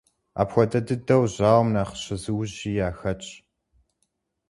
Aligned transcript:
Апхуэдэ 0.41 0.79
дыдэу, 0.87 1.23
жьауэм 1.33 1.67
нэхъ 1.73 1.93
зыщызыужьи 1.99 2.71
яхэтщ. 2.87 3.29